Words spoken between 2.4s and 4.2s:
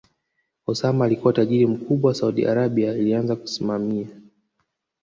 Arabia alianza kusimamia